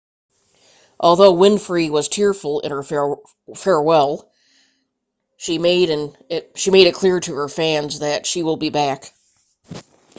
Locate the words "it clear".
6.27-7.19